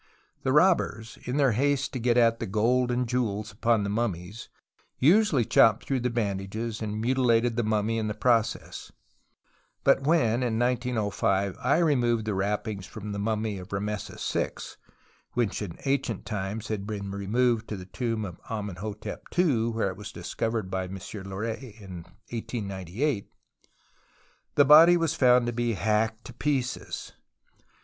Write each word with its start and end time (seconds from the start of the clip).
The 0.41 0.51
robbers, 0.51 1.19
in 1.25 1.37
their 1.37 1.51
haste 1.51 1.93
to 1.93 1.99
get 1.99 2.17
at 2.17 2.39
tlie 2.39 2.49
gold 2.49 2.89
and 2.89 3.07
jewels 3.07 3.51
upon 3.51 3.83
the 3.83 3.89
mummies, 3.91 4.49
usually 4.97 5.45
chopped 5.45 5.85
through 5.85 5.99
tlie 5.99 6.15
bandages, 6.15 6.81
and 6.81 6.99
mutilated 6.99 7.55
the 7.55 7.61
mummy 7.61 7.99
in 7.99 8.07
the 8.07 8.15
process. 8.15 8.91
But 9.83 10.01
when, 10.01 10.41
in 10.41 10.57
1905, 10.57 11.55
I 11.61 11.77
removed 11.77 12.25
tlie 12.25 12.35
wrappings 12.35 12.87
from 12.87 13.11
the 13.11 13.19
mummy 13.19 13.59
of 13.59 13.71
Rameses 13.71 14.27
VI 14.31 14.49
(which 15.33 15.61
in 15.61 15.77
ancient 15.85 16.25
times 16.25 16.69
had 16.69 16.87
been 16.87 17.11
removed 17.11 17.67
to 17.67 17.77
the 17.77 17.85
tomb 17.85 18.25
of 18.25 18.41
Amenhotep 18.49 19.25
II, 19.37 19.67
where 19.69 19.89
it 19.89 19.97
was 19.97 20.11
discovered 20.11 20.71
by 20.71 20.85
M. 20.85 20.97
Loret 21.25 21.59
in 21.61 22.05
1898), 22.33 23.29
the 24.55 24.65
body 24.65 24.97
was 24.97 25.13
found 25.13 25.45
to 25.45 25.53
be 25.53 25.73
hacked 25.73 26.25
to 26.25 26.33
pieces. 26.33 27.11